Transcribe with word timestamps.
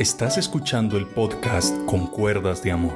Estás 0.00 0.38
escuchando 0.38 0.96
el 0.96 1.06
podcast 1.06 1.76
Con 1.84 2.06
Cuerdas 2.06 2.62
de 2.62 2.70
Amor. 2.70 2.94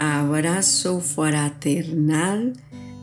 Abrazo 0.00 0.98
fraternal 0.98 2.54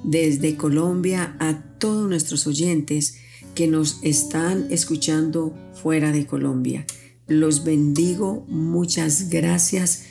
desde 0.04 0.58
Colombia 0.58 1.38
a 1.40 1.63
todos 1.79 2.10
nuestros 2.10 2.46
oyentes 2.46 3.20
que 3.55 3.68
nos 3.68 4.04
están 4.04 4.68
escuchando 4.70 5.55
fuera 5.82 6.12
de 6.12 6.26
Colombia. 6.26 6.86
Los 7.27 7.63
bendigo, 7.63 8.45
muchas 8.49 9.30
gracias 9.30 10.04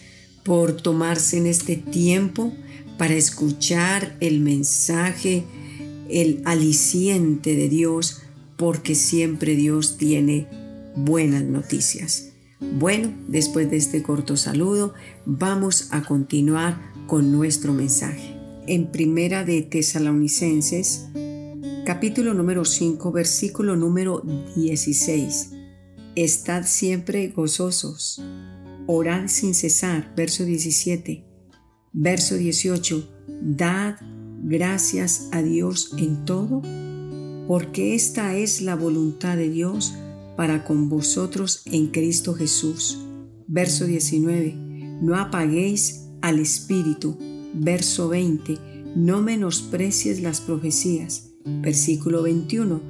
por 0.44 0.80
tomarse 0.80 1.36
en 1.36 1.46
este 1.46 1.76
tiempo 1.76 2.54
para 2.96 3.12
escuchar 3.12 4.16
el 4.20 4.40
mensaje, 4.40 5.44
el 6.08 6.40
aliciente 6.46 7.54
de 7.54 7.68
Dios, 7.68 8.22
porque 8.56 8.94
siempre 8.94 9.56
Dios 9.56 9.98
tiene 9.98 10.48
buenas 11.04 11.44
noticias. 11.44 12.32
Bueno, 12.60 13.14
después 13.28 13.70
de 13.70 13.76
este 13.76 14.02
corto 14.02 14.36
saludo, 14.36 14.94
vamos 15.24 15.88
a 15.92 16.02
continuar 16.02 16.92
con 17.06 17.30
nuestro 17.30 17.72
mensaje. 17.72 18.36
En 18.66 18.90
Primera 18.90 19.44
de 19.44 19.62
Tesalonicenses, 19.62 21.06
capítulo 21.86 22.34
número 22.34 22.64
5, 22.64 23.12
versículo 23.12 23.76
número 23.76 24.22
16. 24.56 25.52
Estad 26.16 26.64
siempre 26.64 27.28
gozosos, 27.28 28.20
orad 28.86 29.28
sin 29.28 29.54
cesar, 29.54 30.12
verso 30.16 30.44
17. 30.44 31.24
Verso 31.92 32.34
18. 32.34 33.08
Dad 33.40 33.96
gracias 34.42 35.28
a 35.30 35.42
Dios 35.42 35.92
en 35.96 36.24
todo, 36.24 36.60
porque 37.46 37.94
esta 37.94 38.34
es 38.34 38.60
la 38.62 38.74
voluntad 38.74 39.36
de 39.36 39.48
Dios 39.48 39.94
para 40.38 40.62
con 40.64 40.88
vosotros 40.88 41.62
en 41.64 41.88
Cristo 41.88 42.32
Jesús. 42.32 42.96
Verso 43.48 43.86
19. 43.86 44.54
No 45.02 45.16
apaguéis 45.16 46.10
al 46.22 46.38
Espíritu. 46.38 47.18
Verso 47.54 48.08
20. 48.08 48.56
No 48.94 49.20
menosprecies 49.20 50.22
las 50.22 50.40
profecías. 50.40 51.30
Versículo 51.44 52.22
21. 52.22 52.80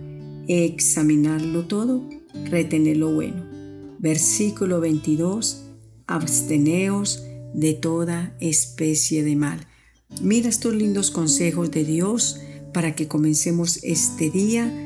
Examinarlo 0.47 1.65
todo, 1.65 2.07
retener 2.51 2.99
lo 2.99 3.15
bueno. 3.15 3.47
Versículo 3.99 4.83
22. 4.83 5.65
Absteneos 6.07 7.25
de 7.55 7.73
toda 7.73 8.37
especie 8.41 9.25
de 9.25 9.37
mal. 9.37 9.67
Mira 10.21 10.51
estos 10.51 10.75
lindos 10.75 11.11
consejos 11.11 11.71
de 11.71 11.85
Dios 11.85 12.41
para 12.75 12.95
que 12.95 13.09
comencemos 13.09 13.83
este 13.85 14.29
día 14.29 14.85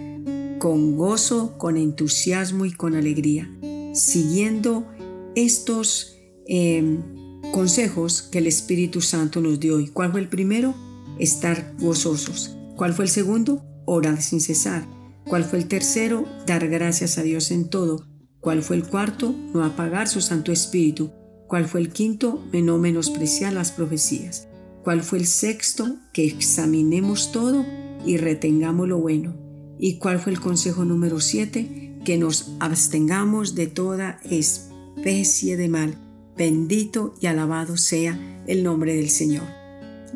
con 0.63 0.97
gozo, 0.97 1.59
con 1.59 1.77
entusiasmo 1.77 2.67
y 2.67 2.71
con 2.71 2.95
alegría, 2.95 3.51
siguiendo 3.95 4.87
estos 5.35 6.15
em, 6.47 7.03
consejos 7.51 8.23
que 8.23 8.39
el 8.39 8.47
Espíritu 8.47 9.01
Santo 9.01 9.41
nos 9.41 9.59
dio. 9.59 9.81
¿Y 9.81 9.89
cuál 9.89 10.13
fue 10.13 10.21
el 10.21 10.29
primero? 10.29 10.73
Estar 11.19 11.75
gozosos. 11.81 12.57
¿Cuál 12.77 12.95
fue 12.95 13.07
el 13.07 13.11
segundo? 13.11 13.65
Orar 13.87 14.23
sin 14.23 14.41
cesar. 14.41 14.87
¿Cuál 15.27 15.43
fue 15.43 15.59
el 15.59 15.67
tercero? 15.67 16.27
Dar 16.47 16.69
gracias 16.69 17.19
a 17.19 17.25
Dios 17.25 17.51
en 17.51 17.69
todo. 17.69 18.07
¿Cuál 18.39 18.63
fue 18.63 18.77
el 18.77 18.85
cuarto? 18.85 19.35
No 19.53 19.65
apagar 19.65 20.07
su 20.07 20.21
Santo 20.21 20.53
Espíritu. 20.53 21.11
¿Cuál 21.49 21.67
fue 21.67 21.81
el 21.81 21.89
quinto? 21.89 22.41
No 22.53 22.79
menospreciar 22.79 23.53
las 23.53 23.73
profecías. 23.73 24.47
¿Cuál 24.85 25.03
fue 25.03 25.19
el 25.19 25.27
sexto? 25.27 25.97
Que 26.13 26.25
examinemos 26.25 27.33
todo 27.33 27.67
y 28.07 28.17
retengamos 28.17 28.87
lo 28.87 28.99
bueno. 28.99 29.42
¿Y 29.85 29.95
cuál 29.95 30.21
fue 30.21 30.31
el 30.31 30.39
consejo 30.39 30.85
número 30.85 31.19
7? 31.19 31.99
Que 32.05 32.17
nos 32.17 32.53
abstengamos 32.61 33.57
de 33.57 33.67
toda 33.67 34.21
especie 34.31 35.57
de 35.57 35.69
mal. 35.69 35.99
Bendito 36.37 37.17
y 37.21 37.27
alabado 37.27 37.77
sea 37.77 38.17
el 38.47 38.63
nombre 38.63 38.95
del 38.95 39.11
Señor. 39.11 39.43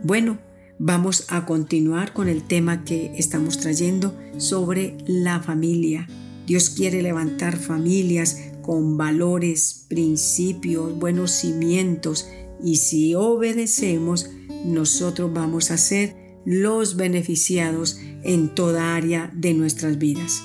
Bueno, 0.04 0.38
vamos 0.78 1.24
a 1.30 1.46
continuar 1.46 2.12
con 2.12 2.28
el 2.28 2.44
tema 2.44 2.84
que 2.84 3.10
estamos 3.18 3.58
trayendo 3.58 4.16
sobre 4.36 4.98
la 5.04 5.42
familia. 5.42 6.06
Dios 6.46 6.70
quiere 6.70 7.02
levantar 7.02 7.56
familias 7.56 8.38
con 8.62 8.96
valores, 8.96 9.84
principios, 9.88 10.96
buenos 10.96 11.32
cimientos 11.32 12.28
y 12.62 12.76
si 12.76 13.16
obedecemos, 13.16 14.30
nosotros 14.64 15.32
vamos 15.34 15.72
a 15.72 15.76
ser 15.76 16.25
los 16.46 16.96
beneficiados 16.96 17.98
en 18.22 18.54
toda 18.54 18.94
área 18.94 19.30
de 19.34 19.52
nuestras 19.52 19.98
vidas. 19.98 20.42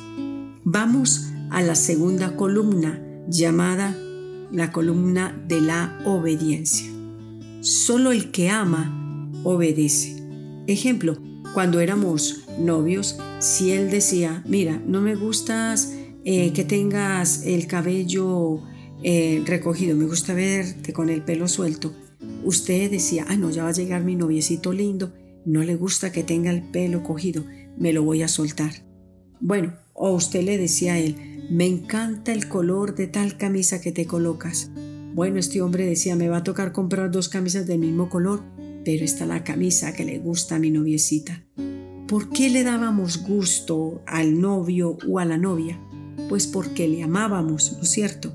Vamos 0.64 1.28
a 1.52 1.62
la 1.62 1.76
segunda 1.76 2.36
columna 2.36 3.02
llamada 3.30 3.96
la 4.52 4.72
columna 4.72 5.40
de 5.48 5.62
la 5.62 6.02
obediencia. 6.06 6.88
Solo 7.62 8.12
el 8.12 8.32
que 8.32 8.50
ama 8.50 9.32
obedece. 9.44 10.18
Ejemplo, 10.68 11.18
cuando 11.54 11.80
éramos 11.80 12.46
novios, 12.58 13.18
si 13.40 13.72
él 13.72 13.92
decía, 13.92 14.44
mira, 14.48 14.82
no 14.86 15.02
me 15.02 15.16
gustas 15.16 15.94
eh, 16.26 16.52
que 16.54 16.64
tengas 16.64 17.46
el 17.46 17.68
cabello 17.68 18.62
eh, 19.04 19.44
recogido, 19.46 19.96
me 19.96 20.06
gusta 20.06 20.34
verte 20.34 20.94
con 20.94 21.10
el 21.10 21.24
pelo 21.24 21.48
suelto, 21.48 21.94
usted 22.44 22.90
decía, 22.90 23.26
ah, 23.30 23.36
no, 23.36 23.52
ya 23.52 23.64
va 23.64 23.70
a 23.70 23.74
llegar 23.74 24.04
mi 24.04 24.16
noviecito 24.16 24.74
lindo 24.74 25.14
no 25.46 25.64
le 25.64 25.76
gusta 25.76 26.12
que 26.12 26.24
tenga 26.24 26.52
el 26.52 26.62
pelo 26.62 27.04
cogido, 27.04 27.44
me 27.78 27.94
lo 27.94 28.04
voy 28.04 28.22
a 28.22 28.28
soltar. 28.28 28.72
Bueno, 29.40 29.74
o 29.94 30.12
usted 30.12 30.44
le 30.44 30.58
decía 30.58 30.94
a 30.94 31.00
él, 31.00 31.48
me 31.50 31.66
encanta 31.66 32.32
el 32.32 32.48
color 32.48 32.96
de 32.96 33.08
tal 33.08 33.38
camisa 33.38 33.82
que 33.82 33.92
te 33.92 34.06
colocas. 34.06 34.70
Bueno, 35.14 35.40
este 35.40 35.62
hombre 35.62 35.86
decía, 35.86 36.16
me 36.16 36.30
va 36.30 36.38
a 36.38 36.44
tocar 36.44 36.72
comprar 36.72 37.12
dos 37.12 37.28
camisas 37.28 37.68
del 37.68 37.80
mismo 37.80 38.10
color, 38.10 38.44
pero 38.86 39.04
está 39.04 39.26
la 39.26 39.44
camisa 39.44 39.94
que 39.94 40.06
le 40.06 40.20
gusta 40.20 40.56
a 40.56 40.60
mi 40.60 40.72
noviecita. 40.72 41.44
¿Por 42.08 42.30
qué 42.30 42.50
le 42.50 42.64
dábamos 42.64 43.24
gusto 43.24 44.02
al 44.06 44.40
novio 44.40 44.98
o 45.08 45.20
a 45.20 45.26
la 45.26 45.38
novia? 45.38 45.80
Pues 46.30 46.48
porque 46.48 46.88
le 46.88 47.04
amábamos, 47.04 47.74
¿no 47.74 47.82
es 47.82 47.90
cierto? 47.90 48.34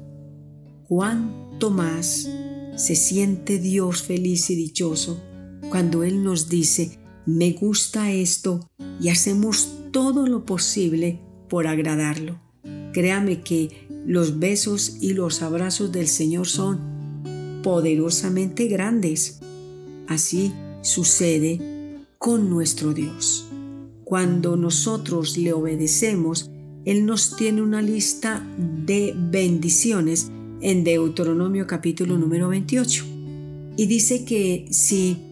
¿Cuánto 0.89 1.71
más 1.71 2.29
se 2.77 2.95
siente 2.95 3.59
Dios 3.59 4.03
feliz 4.03 4.51
y 4.51 4.57
dichoso 4.57 5.23
cuando 5.71 6.05
Él 6.05 6.23
nos 6.23 6.49
dice, 6.49 6.99
me 7.27 7.53
gusta 7.53 8.13
esto 8.13 8.69
y 9.01 9.09
hacemos 9.09 9.73
todo 9.91 10.27
lo 10.27 10.45
posible 10.45 11.21
por 11.49 11.67
agradarlo. 11.67 12.39
Créame 12.93 13.43
que 13.43 13.87
los 14.07 14.39
besos 14.39 14.99
y 15.01 15.13
los 15.13 15.43
abrazos 15.43 15.93
del 15.93 16.07
Señor 16.07 16.47
son 16.47 17.61
poderosamente 17.63 18.69
grandes. 18.69 19.41
Así 20.07 20.53
sucede 20.83 22.05
con 22.19 22.49
nuestro 22.49 22.95
Dios. 22.95 23.47
Cuando 24.05 24.57
nosotros 24.57 25.37
le 25.37 25.53
obedecemos, 25.53 26.49
Él 26.85 27.05
nos 27.05 27.37
tiene 27.37 27.61
una 27.61 27.83
lista 27.83 28.47
de 28.57 29.15
bendiciones 29.17 30.31
en 30.61 30.85
Deuteronomio 30.85 31.67
capítulo 31.67 32.17
número 32.17 32.49
28. 32.49 33.05
Y 33.77 33.87
dice 33.87 34.25
que 34.25 34.67
si 34.71 35.26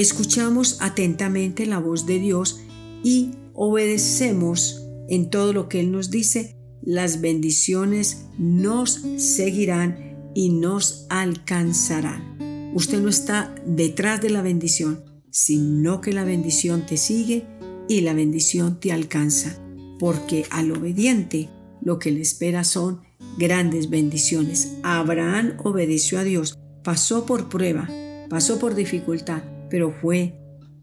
escuchamos 0.00 0.78
atentamente 0.80 1.66
la 1.66 1.78
voz 1.78 2.06
de 2.06 2.18
Dios 2.18 2.60
y 3.02 3.32
obedecemos 3.52 4.86
en 5.08 5.28
todo 5.28 5.52
lo 5.52 5.68
que 5.68 5.80
Él 5.80 5.92
nos 5.92 6.10
dice, 6.10 6.56
las 6.82 7.20
bendiciones 7.20 8.26
nos 8.38 9.02
seguirán 9.18 10.16
y 10.34 10.50
nos 10.50 11.06
alcanzarán. 11.10 12.72
Usted 12.74 13.00
no 13.00 13.08
está 13.08 13.54
detrás 13.66 14.22
de 14.22 14.30
la 14.30 14.42
bendición, 14.42 15.04
sino 15.30 16.00
que 16.00 16.12
la 16.12 16.24
bendición 16.24 16.86
te 16.86 16.96
sigue 16.96 17.44
y 17.88 18.00
la 18.00 18.14
bendición 18.14 18.80
te 18.80 18.92
alcanza, 18.92 19.58
porque 19.98 20.46
al 20.50 20.70
obediente 20.72 21.50
lo 21.82 21.98
que 21.98 22.10
le 22.10 22.22
espera 22.22 22.64
son 22.64 23.00
grandes 23.36 23.90
bendiciones. 23.90 24.76
Abraham 24.82 25.56
obedeció 25.62 26.18
a 26.18 26.24
Dios, 26.24 26.58
pasó 26.82 27.26
por 27.26 27.48
prueba, 27.48 27.88
pasó 28.28 28.58
por 28.58 28.74
dificultad, 28.74 29.42
pero 29.70 29.92
fue 29.92 30.34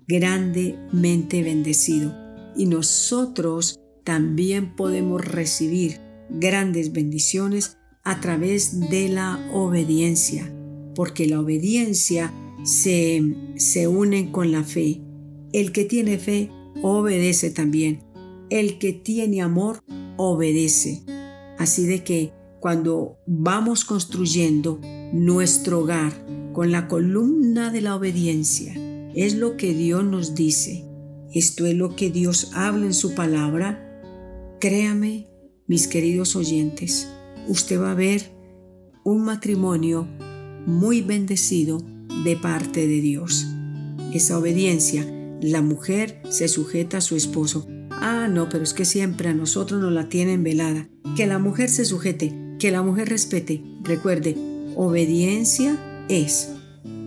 grandemente 0.07 1.43
bendecido. 1.43 2.15
Y 2.55 2.65
nosotros 2.65 3.79
también 4.03 4.75
podemos 4.75 5.23
recibir 5.23 5.99
grandes 6.29 6.93
bendiciones 6.93 7.77
a 8.03 8.19
través 8.21 8.89
de 8.89 9.09
la 9.09 9.49
obediencia, 9.53 10.51
porque 10.95 11.27
la 11.27 11.41
obediencia 11.41 12.33
se, 12.63 13.35
se 13.57 13.87
une 13.87 14.31
con 14.31 14.51
la 14.51 14.63
fe. 14.63 15.01
El 15.51 15.71
que 15.71 15.83
tiene 15.85 16.17
fe 16.17 16.49
obedece 16.81 17.51
también. 17.51 18.03
El 18.49 18.79
que 18.79 18.93
tiene 18.93 19.41
amor 19.41 19.83
obedece. 20.15 21.03
Así 21.57 21.85
de 21.85 22.03
que 22.03 22.31
cuando 22.59 23.17
vamos 23.25 23.85
construyendo 23.85 24.79
nuestro 25.13 25.81
hogar 25.81 26.13
con 26.57 26.71
la 26.71 26.87
columna 26.87 27.71
de 27.71 27.81
la 27.81 27.95
obediencia. 27.95 28.73
Es 29.13 29.35
lo 29.35 29.57
que 29.57 29.75
Dios 29.75 30.03
nos 30.03 30.33
dice. 30.33 30.85
Esto 31.31 31.67
es 31.67 31.75
lo 31.75 31.95
que 31.95 32.09
Dios 32.09 32.49
habla 32.55 32.87
en 32.87 32.95
su 32.95 33.13
palabra. 33.13 34.01
Créame, 34.59 35.27
mis 35.67 35.87
queridos 35.87 36.35
oyentes, 36.35 37.09
usted 37.47 37.79
va 37.79 37.91
a 37.91 37.93
ver 37.93 38.31
un 39.03 39.23
matrimonio 39.23 40.07
muy 40.65 41.01
bendecido 41.01 41.77
de 42.23 42.35
parte 42.37 42.87
de 42.87 43.01
Dios. 43.01 43.45
Esa 44.11 44.39
obediencia, 44.39 45.05
la 45.39 45.61
mujer 45.61 46.23
se 46.27 46.47
sujeta 46.47 46.97
a 46.97 47.01
su 47.01 47.15
esposo. 47.15 47.67
Ah, 47.91 48.27
no, 48.27 48.49
pero 48.49 48.63
es 48.63 48.73
que 48.73 48.85
siempre 48.85 49.29
a 49.29 49.35
nosotros 49.35 49.79
nos 49.79 49.91
la 49.91 50.09
tienen 50.09 50.43
velada. 50.43 50.89
Que 51.15 51.27
la 51.27 51.37
mujer 51.37 51.69
se 51.69 51.85
sujete, 51.85 52.33
que 52.57 52.71
la 52.71 52.81
mujer 52.81 53.09
respete. 53.09 53.61
Recuerde, 53.83 54.35
obediencia 54.75 55.83
es 56.09 56.49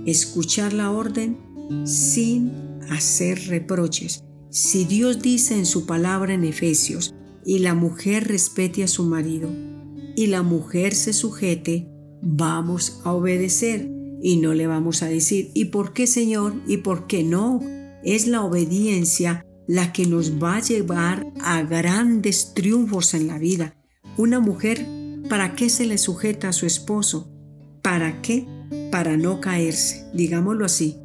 escuchar 0.07 0.73
la 0.73 0.91
orden 0.91 1.37
sin 1.85 2.53
hacer 2.91 3.47
reproches. 3.49 4.25
Si 4.51 4.85
Dios 4.85 5.23
dice 5.23 5.55
en 5.55 5.67
su 5.67 5.87
palabra 5.87 6.35
en 6.35 6.45
Efesios, 6.45 7.15
y 7.45 7.61
la 7.61 7.75
mujer 7.75 8.29
respete 8.29 8.83
a 8.85 8.89
su 8.89 9.05
marido, 9.05 9.49
y 10.17 10.27
la 10.27 10.43
mujer 10.43 10.95
se 10.95 11.13
sujete, 11.13 11.89
vamos 12.23 13.01
a 13.05 13.13
obedecer 13.13 13.89
y 14.23 14.37
no 14.37 14.53
le 14.53 14.67
vamos 14.67 15.03
a 15.03 15.07
decir, 15.07 15.51
¿y 15.55 15.67
por 15.67 15.93
qué 15.93 16.07
Señor? 16.07 16.55
¿Y 16.67 16.79
por 16.79 17.07
qué 17.07 17.23
no? 17.23 17.61
Es 18.05 18.27
la 18.27 18.43
obediencia 18.43 19.47
la 19.67 19.93
que 19.93 20.07
nos 20.07 20.43
va 20.43 20.57
a 20.57 20.63
llevar 20.63 21.27
a 21.41 21.63
grandes 21.63 22.53
triunfos 22.55 23.15
en 23.15 23.29
la 23.29 23.39
vida. 23.39 23.75
Una 24.17 24.41
mujer, 24.41 24.87
¿para 25.29 25.55
qué 25.55 25.71
se 25.71 25.87
le 25.87 25.97
sujeta 25.97 26.49
a 26.49 26.53
su 26.53 26.67
esposo? 26.67 27.31
¿Para 27.81 28.21
qué? 28.21 28.47
Para 28.91 29.17
no 29.17 29.41
caerse, 29.41 30.07
digámoslo 30.13 30.65
así. 30.65 30.97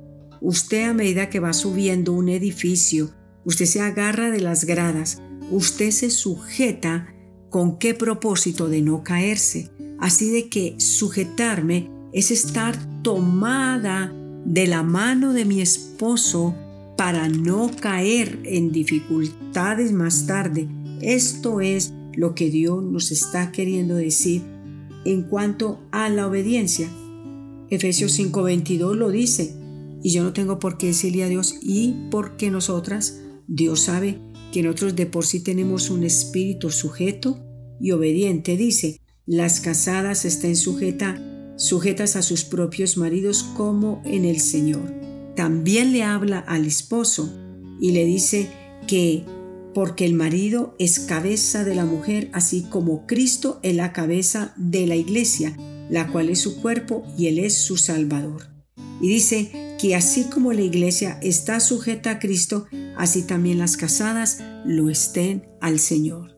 Usted 0.41 0.89
a 0.89 0.93
medida 0.93 1.29
que 1.29 1.39
va 1.39 1.53
subiendo 1.53 2.13
un 2.13 2.29
edificio, 2.29 3.11
usted 3.45 3.65
se 3.65 3.81
agarra 3.81 4.31
de 4.31 4.41
las 4.41 4.65
gradas, 4.65 5.21
usted 5.51 5.91
se 5.91 6.09
sujeta 6.09 7.07
con 7.49 7.77
qué 7.79 7.93
propósito 7.93 8.67
de 8.67 8.81
no 8.81 9.03
caerse. 9.03 9.71
Así 9.99 10.29
de 10.29 10.49
que 10.49 10.75
sujetarme 10.77 11.89
es 12.11 12.31
estar 12.31 12.75
tomada 13.01 14.13
de 14.45 14.67
la 14.67 14.83
mano 14.83 15.33
de 15.33 15.45
mi 15.45 15.61
esposo 15.61 16.55
para 16.97 17.29
no 17.29 17.71
caer 17.79 18.39
en 18.43 18.71
dificultades 18.71 19.91
más 19.91 20.27
tarde. 20.27 20.67
Esto 21.01 21.61
es 21.61 21.93
lo 22.13 22.35
que 22.35 22.49
Dios 22.49 22.83
nos 22.83 23.11
está 23.11 23.51
queriendo 23.51 23.95
decir 23.95 24.43
en 25.03 25.23
cuanto 25.23 25.79
a 25.91 26.09
la 26.09 26.27
obediencia. 26.27 26.89
Efesios 27.69 28.11
5:22 28.17 28.95
lo 28.95 29.09
dice, 29.09 29.55
y 30.03 30.11
yo 30.11 30.23
no 30.23 30.33
tengo 30.33 30.59
por 30.59 30.77
qué 30.77 30.87
decirle 30.87 31.23
a 31.23 31.29
Dios, 31.29 31.55
y 31.61 31.95
porque 32.11 32.51
nosotras, 32.51 33.21
Dios 33.47 33.81
sabe 33.81 34.19
que 34.51 34.61
nosotros 34.63 34.95
de 34.95 35.05
por 35.05 35.25
sí 35.25 35.41
tenemos 35.41 35.89
un 35.89 36.03
espíritu 36.03 36.69
sujeto 36.69 37.43
y 37.79 37.91
obediente. 37.91 38.55
Dice, 38.57 39.01
las 39.25 39.59
casadas 39.59 40.25
estén 40.25 40.55
sujeta, 40.55 41.19
sujetas 41.57 42.15
a 42.15 42.21
sus 42.21 42.43
propios 42.43 42.97
maridos 42.97 43.43
como 43.43 44.01
en 44.05 44.25
el 44.25 44.39
Señor. 44.39 44.93
También 45.35 45.91
le 45.91 46.03
habla 46.03 46.39
al 46.39 46.65
esposo 46.65 47.33
y 47.81 47.91
le 47.91 48.05
dice 48.05 48.49
que 48.87 49.25
porque 49.73 50.05
el 50.05 50.13
marido 50.13 50.75
es 50.79 50.99
cabeza 50.99 51.65
de 51.65 51.75
la 51.75 51.85
mujer, 51.85 52.29
así 52.31 52.61
como 52.63 53.05
Cristo 53.05 53.59
es 53.61 53.75
la 53.75 53.91
cabeza 53.91 54.53
de 54.55 54.87
la 54.87 54.95
iglesia, 54.95 55.57
la 55.89 56.07
cual 56.11 56.29
es 56.29 56.39
su 56.39 56.61
cuerpo 56.61 57.03
y 57.17 57.27
él 57.27 57.39
es 57.39 57.57
su 57.57 57.77
Salvador. 57.77 58.49
Y 59.01 59.07
dice 59.07 59.75
que 59.79 59.95
así 59.95 60.25
como 60.25 60.53
la 60.53 60.61
iglesia 60.61 61.19
está 61.21 61.59
sujeta 61.59 62.11
a 62.11 62.19
Cristo, 62.19 62.65
así 62.97 63.23
también 63.23 63.57
las 63.57 63.77
casadas 63.77 64.39
lo 64.65 64.89
estén 64.89 65.47
al 65.61 65.79
Señor. 65.79 66.37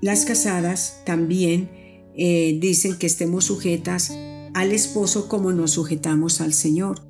Las 0.00 0.24
casadas 0.24 1.00
también 1.04 1.70
eh, 2.16 2.58
dicen 2.60 2.96
que 2.96 3.06
estemos 3.06 3.46
sujetas 3.46 4.12
al 4.54 4.70
esposo 4.72 5.28
como 5.28 5.52
nos 5.52 5.72
sujetamos 5.72 6.40
al 6.40 6.52
Señor. 6.52 7.06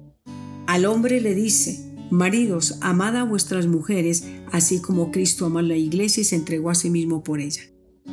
Al 0.66 0.86
hombre 0.86 1.20
le 1.20 1.34
dice, 1.34 1.94
maridos, 2.10 2.78
amad 2.80 3.16
a 3.16 3.24
vuestras 3.24 3.66
mujeres, 3.66 4.24
así 4.50 4.80
como 4.80 5.10
Cristo 5.10 5.46
ama 5.46 5.60
a 5.60 5.64
la 5.64 5.76
iglesia 5.76 6.22
y 6.22 6.24
se 6.24 6.36
entregó 6.36 6.70
a 6.70 6.74
sí 6.74 6.88
mismo 6.88 7.22
por 7.22 7.40
ella. 7.40 7.62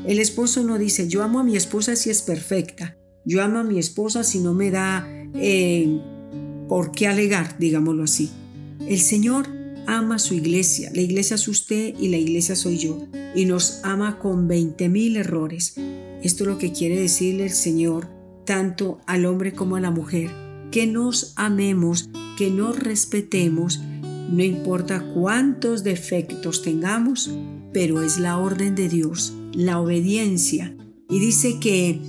El 0.06 0.20
esposo 0.20 0.64
no 0.64 0.78
dice, 0.78 1.08
yo 1.08 1.24
amo 1.24 1.40
a 1.40 1.44
mi 1.44 1.56
esposa 1.56 1.96
si 1.96 2.10
es 2.10 2.22
perfecta, 2.22 2.98
yo 3.26 3.42
amo 3.42 3.60
a 3.60 3.64
mi 3.64 3.80
esposa 3.80 4.24
si 4.24 4.40
no 4.40 4.54
me 4.54 4.72
da 4.72 5.08
eh, 5.36 6.00
por 6.68 6.92
qué 6.92 7.08
alegar, 7.08 7.58
digámoslo 7.58 8.04
así. 8.04 8.32
El 8.88 9.00
Señor 9.00 9.48
ama 9.88 10.20
su 10.20 10.34
iglesia, 10.34 10.92
la 10.94 11.02
iglesia 11.02 11.36
es 11.36 11.48
usted 11.48 11.94
y 12.00 12.10
la 12.10 12.18
iglesia 12.18 12.56
soy 12.56 12.78
yo, 12.78 13.08
y 13.36 13.46
nos 13.46 13.82
ama 13.84 14.20
con 14.20 14.48
20 14.48 14.90
mil 14.90 15.18
errores. 15.18 15.76
Esto 16.24 16.44
es 16.44 16.48
lo 16.48 16.58
que 16.58 16.72
quiere 16.72 17.00
decirle 17.00 17.46
el 17.46 17.52
Señor 17.52 18.08
tanto 18.46 19.00
al 19.06 19.26
hombre 19.26 19.54
como 19.54 19.76
a 19.76 19.82
la 19.82 19.92
mujer, 19.92 20.32
que 20.72 20.88
nos 20.88 21.34
amemos, 21.36 22.10
que 22.38 22.50
nos 22.50 22.80
respetemos, 22.80 23.82
no 24.32 24.44
importa 24.44 25.06
cuántos 25.14 25.84
defectos 25.84 26.62
tengamos, 26.62 27.32
pero 27.74 28.02
es 28.02 28.18
la 28.18 28.38
orden 28.38 28.76
de 28.76 28.90
Dios, 28.90 29.34
la 29.54 29.80
obediencia. 29.80 30.76
Y 31.10 31.20
dice 31.20 31.60
que 31.60 32.02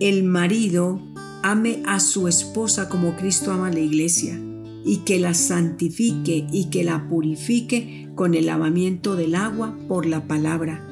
el 0.00 0.24
marido 0.24 1.00
ame 1.42 1.82
a 1.86 2.00
su 2.00 2.28
esposa 2.28 2.88
como 2.88 3.16
Cristo 3.16 3.52
ama 3.52 3.68
a 3.68 3.72
la 3.72 3.80
iglesia 3.80 4.40
y 4.84 4.98
que 4.98 5.18
la 5.18 5.34
santifique 5.34 6.46
y 6.52 6.70
que 6.70 6.84
la 6.84 7.08
purifique 7.08 8.08
con 8.14 8.34
el 8.34 8.46
lavamiento 8.46 9.16
del 9.16 9.34
agua 9.34 9.76
por 9.88 10.06
la 10.06 10.26
palabra. 10.26 10.84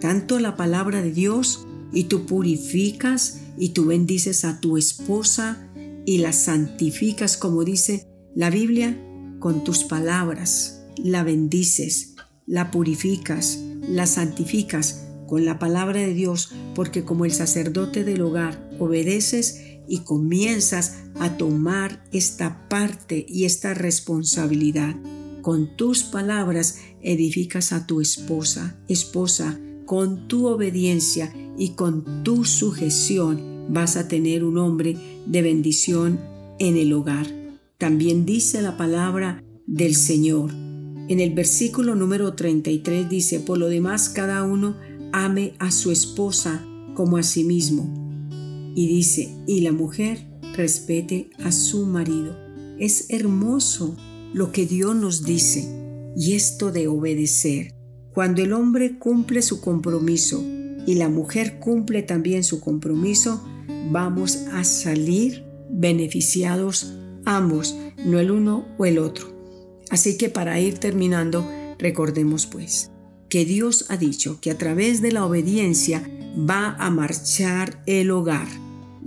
Tanto 0.00 0.38
la 0.38 0.56
palabra 0.56 1.02
de 1.02 1.12
Dios 1.12 1.66
y 1.92 2.04
tú 2.04 2.24
purificas 2.26 3.40
y 3.58 3.70
tú 3.70 3.86
bendices 3.86 4.44
a 4.44 4.60
tu 4.60 4.76
esposa 4.76 5.68
y 6.06 6.18
la 6.18 6.32
santificas, 6.32 7.36
como 7.36 7.64
dice 7.64 8.08
la 8.34 8.50
Biblia, 8.50 8.98
con 9.38 9.64
tus 9.64 9.84
palabras. 9.84 10.82
La 10.96 11.22
bendices, 11.24 12.14
la 12.46 12.70
purificas, 12.70 13.58
la 13.88 14.06
santificas 14.06 15.01
con 15.32 15.46
la 15.46 15.58
palabra 15.58 15.98
de 15.98 16.12
Dios, 16.12 16.50
porque 16.74 17.04
como 17.04 17.24
el 17.24 17.32
sacerdote 17.32 18.04
del 18.04 18.20
hogar 18.20 18.68
obedeces 18.78 19.62
y 19.88 20.00
comienzas 20.00 21.04
a 21.18 21.38
tomar 21.38 22.04
esta 22.12 22.68
parte 22.68 23.24
y 23.26 23.46
esta 23.46 23.72
responsabilidad. 23.72 24.94
Con 25.40 25.74
tus 25.74 26.02
palabras 26.02 26.80
edificas 27.00 27.72
a 27.72 27.86
tu 27.86 28.02
esposa, 28.02 28.78
esposa, 28.88 29.58
con 29.86 30.28
tu 30.28 30.48
obediencia 30.48 31.34
y 31.56 31.70
con 31.70 32.24
tu 32.24 32.44
sujeción 32.44 33.64
vas 33.70 33.96
a 33.96 34.08
tener 34.08 34.44
un 34.44 34.58
hombre 34.58 34.98
de 35.24 35.40
bendición 35.40 36.20
en 36.58 36.76
el 36.76 36.92
hogar. 36.92 37.26
También 37.78 38.26
dice 38.26 38.60
la 38.60 38.76
palabra 38.76 39.42
del 39.66 39.96
Señor. 39.96 40.50
En 41.08 41.20
el 41.20 41.34
versículo 41.34 41.94
número 41.94 42.34
33 42.34 43.08
dice, 43.08 43.40
por 43.40 43.56
lo 43.56 43.70
demás 43.70 44.10
cada 44.10 44.42
uno 44.44 44.76
ame 45.12 45.54
a 45.58 45.70
su 45.70 45.90
esposa 45.90 46.64
como 46.94 47.16
a 47.16 47.22
sí 47.22 47.44
mismo. 47.44 47.92
Y 48.74 48.88
dice, 48.88 49.36
y 49.46 49.60
la 49.60 49.72
mujer 49.72 50.26
respete 50.56 51.30
a 51.44 51.52
su 51.52 51.86
marido. 51.86 52.36
Es 52.78 53.06
hermoso 53.10 53.96
lo 54.32 54.50
que 54.52 54.66
Dios 54.66 54.96
nos 54.96 55.24
dice 55.24 55.68
y 56.16 56.34
esto 56.34 56.72
de 56.72 56.88
obedecer. 56.88 57.74
Cuando 58.12 58.42
el 58.42 58.52
hombre 58.52 58.98
cumple 58.98 59.42
su 59.42 59.60
compromiso 59.60 60.42
y 60.86 60.94
la 60.96 61.08
mujer 61.08 61.58
cumple 61.58 62.02
también 62.02 62.44
su 62.44 62.60
compromiso, 62.60 63.42
vamos 63.90 64.36
a 64.52 64.64
salir 64.64 65.44
beneficiados 65.70 66.94
ambos, 67.24 67.74
no 68.04 68.18
el 68.18 68.30
uno 68.30 68.66
o 68.78 68.84
el 68.84 68.98
otro. 68.98 69.32
Así 69.90 70.16
que 70.16 70.28
para 70.28 70.58
ir 70.60 70.78
terminando, 70.78 71.46
recordemos 71.78 72.46
pues 72.46 72.91
que 73.32 73.46
Dios 73.46 73.86
ha 73.88 73.96
dicho 73.96 74.40
que 74.42 74.50
a 74.50 74.58
través 74.58 75.00
de 75.00 75.10
la 75.10 75.24
obediencia 75.24 76.06
va 76.38 76.76
a 76.78 76.90
marchar 76.90 77.82
el 77.86 78.10
hogar. 78.10 78.46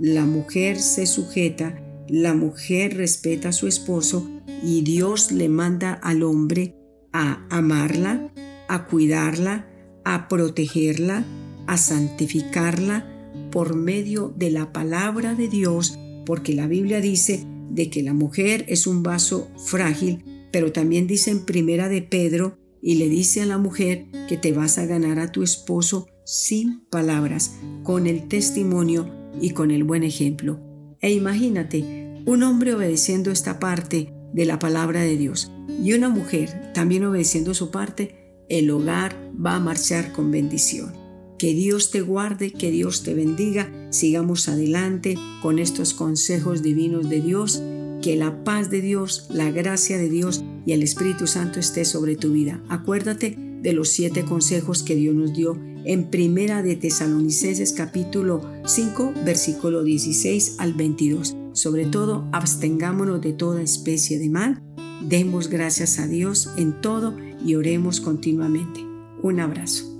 La 0.00 0.24
mujer 0.24 0.80
se 0.80 1.06
sujeta, 1.06 1.80
la 2.08 2.34
mujer 2.34 2.96
respeta 2.96 3.50
a 3.50 3.52
su 3.52 3.68
esposo 3.68 4.28
y 4.64 4.80
Dios 4.82 5.30
le 5.30 5.48
manda 5.48 5.92
al 5.92 6.24
hombre 6.24 6.74
a 7.12 7.46
amarla, 7.50 8.32
a 8.66 8.86
cuidarla, 8.86 9.68
a 10.04 10.26
protegerla, 10.26 11.24
a 11.68 11.76
santificarla 11.76 13.30
por 13.52 13.76
medio 13.76 14.34
de 14.36 14.50
la 14.50 14.72
palabra 14.72 15.36
de 15.36 15.46
Dios, 15.46 16.00
porque 16.24 16.52
la 16.52 16.66
Biblia 16.66 17.00
dice 17.00 17.46
de 17.70 17.90
que 17.90 18.02
la 18.02 18.12
mujer 18.12 18.64
es 18.66 18.88
un 18.88 19.04
vaso 19.04 19.48
frágil, 19.56 20.24
pero 20.50 20.72
también 20.72 21.06
dice 21.06 21.30
en 21.30 21.44
primera 21.44 21.88
de 21.88 22.02
Pedro 22.02 22.65
y 22.86 22.94
le 22.94 23.08
dice 23.08 23.42
a 23.42 23.46
la 23.46 23.58
mujer 23.58 24.06
que 24.28 24.36
te 24.36 24.52
vas 24.52 24.78
a 24.78 24.86
ganar 24.86 25.18
a 25.18 25.32
tu 25.32 25.42
esposo 25.42 26.06
sin 26.24 26.84
palabras, 26.88 27.56
con 27.82 28.06
el 28.06 28.28
testimonio 28.28 29.10
y 29.40 29.50
con 29.50 29.72
el 29.72 29.82
buen 29.82 30.04
ejemplo. 30.04 30.60
E 31.00 31.12
imagínate, 31.12 32.22
un 32.26 32.44
hombre 32.44 32.74
obedeciendo 32.74 33.32
esta 33.32 33.58
parte 33.58 34.14
de 34.32 34.44
la 34.44 34.60
palabra 34.60 35.00
de 35.00 35.16
Dios 35.16 35.50
y 35.82 35.94
una 35.94 36.10
mujer 36.10 36.70
también 36.74 37.04
obedeciendo 37.04 37.54
su 37.54 37.72
parte, 37.72 38.44
el 38.48 38.70
hogar 38.70 39.32
va 39.44 39.56
a 39.56 39.60
marchar 39.60 40.12
con 40.12 40.30
bendición. 40.30 40.92
Que 41.40 41.54
Dios 41.54 41.90
te 41.90 42.02
guarde, 42.02 42.52
que 42.52 42.70
Dios 42.70 43.02
te 43.02 43.14
bendiga. 43.14 43.68
Sigamos 43.90 44.48
adelante 44.48 45.16
con 45.42 45.58
estos 45.58 45.92
consejos 45.92 46.62
divinos 46.62 47.10
de 47.10 47.20
Dios. 47.20 47.60
Que 48.02 48.16
la 48.16 48.44
paz 48.44 48.70
de 48.70 48.80
Dios, 48.80 49.26
la 49.30 49.50
gracia 49.50 49.98
de 49.98 50.08
Dios 50.08 50.44
y 50.64 50.72
el 50.72 50.82
Espíritu 50.82 51.26
Santo 51.26 51.60
esté 51.60 51.84
sobre 51.84 52.16
tu 52.16 52.32
vida. 52.32 52.62
Acuérdate 52.68 53.36
de 53.62 53.72
los 53.72 53.90
siete 53.90 54.24
consejos 54.24 54.82
que 54.82 54.94
Dios 54.94 55.14
nos 55.14 55.32
dio 55.32 55.58
en 55.84 56.10
Primera 56.10 56.62
de 56.62 56.76
Tesalonicenses 56.76 57.72
capítulo 57.72 58.42
5 58.64 59.14
versículo 59.24 59.82
16 59.82 60.56
al 60.58 60.74
22. 60.74 61.36
Sobre 61.52 61.86
todo, 61.86 62.28
abstengámonos 62.32 63.20
de 63.20 63.32
toda 63.32 63.62
especie 63.62 64.18
de 64.18 64.28
mal, 64.28 64.62
demos 65.00 65.48
gracias 65.48 65.98
a 65.98 66.06
Dios 66.06 66.50
en 66.56 66.80
todo 66.80 67.16
y 67.44 67.54
oremos 67.54 68.00
continuamente. 68.00 68.84
Un 69.22 69.40
abrazo. 69.40 69.95